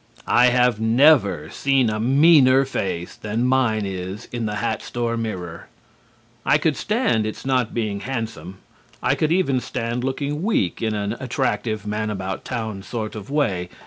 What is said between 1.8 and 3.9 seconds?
a meaner face than mine